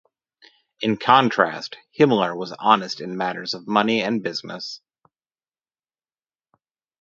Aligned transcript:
In 0.81 0.97
contrast, 0.97 1.77
Himmler 1.95 2.35
was 2.35 2.53
honest 2.57 3.01
in 3.01 3.15
matters 3.17 3.53
of 3.53 3.67
money 3.67 4.01
and 4.01 4.23
business. 4.23 4.81